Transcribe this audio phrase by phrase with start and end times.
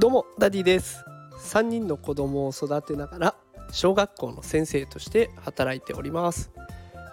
[0.00, 1.04] どうもダディです。
[1.50, 3.34] 3人の子供を育てながら
[3.70, 6.50] 小学校の先生として働いております。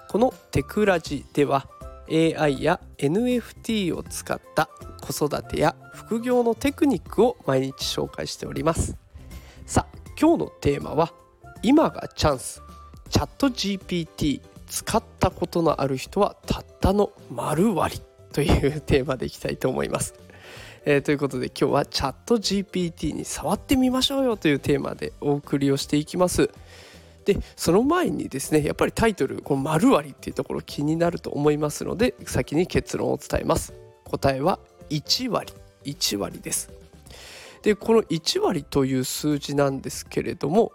[0.08, 1.68] このテクラジでは
[2.10, 4.70] AI や NFT を使った
[5.02, 8.96] 子育てや副業のテクニックを毎日紹介しております。
[9.66, 11.12] さあ今日のテーマは
[11.64, 12.64] 今がチャンス。
[13.10, 18.02] ChatGPT 使ったことのある人はたったの◯割
[18.32, 20.14] というテーマでいきたいと思います。
[20.86, 26.50] えー、ということで今日はチャット GPT に触ってみましょうよというテーマでお送りをしていきます。
[27.26, 33.74] でその前にですねやっぱりタイトルこの丸割りっていうところ気になると思いますので先に結論を伝えます。
[34.06, 34.60] 答えは
[34.90, 35.54] 1割。
[35.84, 36.72] 1割です。
[37.64, 40.72] でこの1割という数字なんですけれども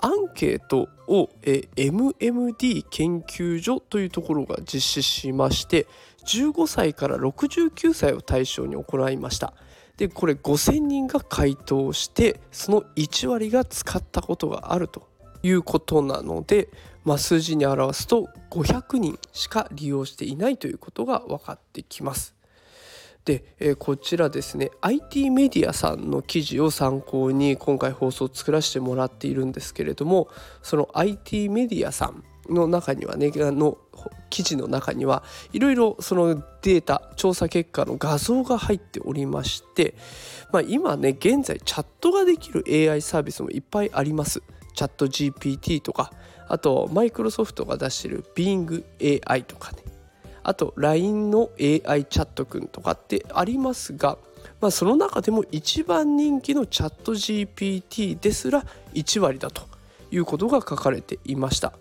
[0.00, 5.86] アンケートを、MMD 研究所というところが実施しまして
[6.26, 9.54] 15歳から69歳を対象に行いました
[9.96, 15.08] でこれ5,000人が回答してその1割が使ったことがあると
[15.42, 16.68] いうことなので、
[17.04, 22.34] まあ、数字に表すと500人しか利用していないということが分かってきます。
[23.24, 30.28] で、えー、こちらですね IT メディアさんの記事を参考に今回放送を作らせてもらっているんですけれども
[30.62, 33.78] その IT メディアさんの中にはねの
[34.30, 39.94] 記事の中にはいろいろそのデータ調査結果の画像が入っておりまして、
[40.52, 44.42] まあ、今ね現在チャットができる AI サービスもいっぱいあります。
[44.74, 46.12] チャット GPT とか
[46.48, 49.78] あとマイクロソフトが出してる BingAI とかね
[50.42, 54.18] あと LINE の AI チャットくんとかってありますが、
[54.60, 59.62] まあ、その中でも一番人気のチャット GPT ですら1割だと
[60.12, 61.72] いうことが書かれていました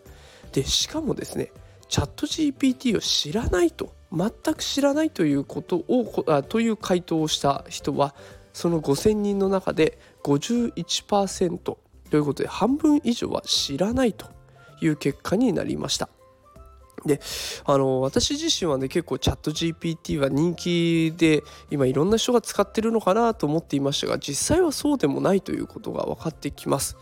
[0.55, 1.51] でしかもですね
[1.89, 8.15] チャット GPT を知らないと全く知らないということをあという回答をした人は
[8.53, 11.77] その5,000人の中で51%と
[12.13, 14.27] いうことで半分以上は知らないと
[14.81, 16.07] いう結果になりました。
[17.05, 17.19] で
[17.65, 26.97] あの私自身はね結構チャット GPT は人気で今いろんな人が使ってるのかなと思っていましたが実際はそうでもないということが分かってきます。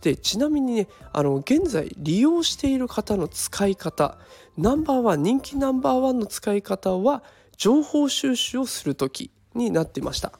[0.00, 4.18] でちなみにねあの現在利用している方の使い方
[4.56, 7.22] ナンバーワン人気ナンバーワンの使い方は
[7.56, 10.32] 情報収集をする時になってました。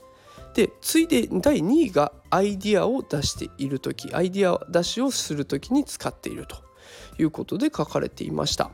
[0.55, 6.57] で次いで第2位がアイディアを出している時アイディア出しをする時に使っていると
[7.19, 8.71] いうことで書かれていました。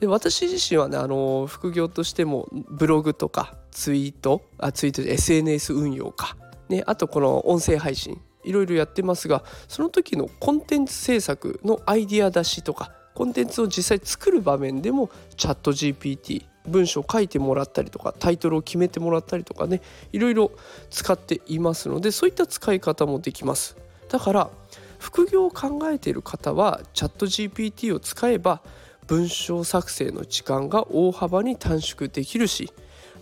[0.00, 6.36] で私自身はねあの副業としてもブログとかツイートあツイートで SNS 運用か、
[6.70, 19.80] ね、あとこの音声配信いろいろやってますがその時のコンテンツ制作のアイディア出しとかコンテンツを実際作る場面でもチャット GPT 文章を書いてもらったりとかタイトルを決めてもらったりとかね
[20.12, 20.52] いろいろ
[20.90, 23.76] 使っていますのでそういった使い方もできます。
[24.08, 24.50] だから
[24.98, 28.60] 副業を考えている方はチャット GPT を使えば
[29.06, 32.72] 文章作成の時間が大幅に短縮できるし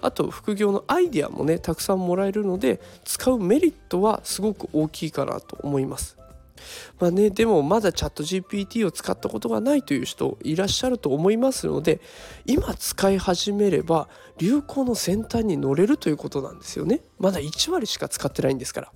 [0.03, 6.19] あと副業のアイデアもねたくさんもらえるので使うメリットはすごく大きいかなと思います。
[6.99, 12.01] まあね、でもまだチャット GPT を使ったことがないという人いらっしゃると思いますので
[12.47, 18.93] 今使い始めれば流行の先端に乗れるということなんですよねまだ1割しか使ってないんですから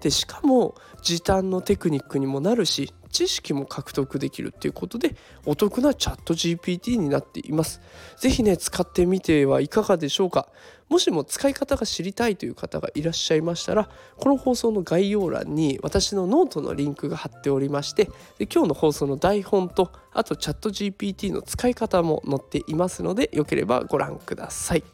[0.00, 7.80] でしかも時短のテクニックにもなるし知識も獲得できるっていうことでお得なチャット GPT になっています。
[8.18, 10.48] 是非ね使ってみてはいかがでしょうか。
[10.88, 18.04] もしも使い方が知りたいという方がいらっしゃいましたらこの放送の概要欄に私のノートのリンクが貼っておりまして
[18.38, 24.84] で今日の放送の台本とあとチャット GPT の使い方も載っていますのでよければご覧ください。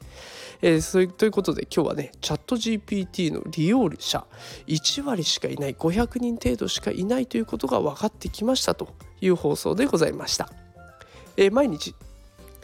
[0.63, 4.25] えー、そういということで今日はねチャット GPT の利用者
[4.69, 10.49] 1割しかいない500人程度しかいないということが分かってきましたという放送でございました。
[11.37, 11.95] えー、毎日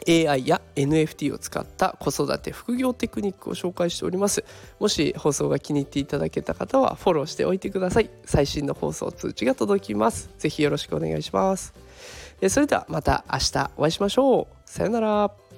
[0.07, 4.45] AI や NFT を使った子育て副業テクニックを紹介しております。
[4.79, 8.09] もし放送が気に入っていただけた方はフォローしておいてください。
[8.25, 10.29] 最新の放送通知が届きます。
[10.37, 11.73] ぜひよろしくお願いします。
[12.47, 14.47] それではまた明日お会いしましょう。
[14.65, 15.48] さようなら。